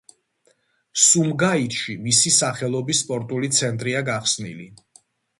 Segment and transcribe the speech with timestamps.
[1.01, 4.67] სუმგაითში მისი სახელობის სპორტული ცენტრია გახსნილი.